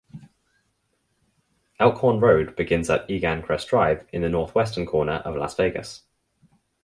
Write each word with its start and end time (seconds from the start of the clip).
Elkhorn 1.79 2.19
Road 2.21 2.55
begins 2.55 2.89
at 2.89 3.07
Egan 3.07 3.43
Crest 3.43 3.67
Drive 3.67 4.07
in 4.11 4.23
the 4.23 4.29
northwestern 4.29 4.87
corner 4.87 5.17
of 5.25 5.35
Las 5.35 5.55
Vegas. 5.55 6.01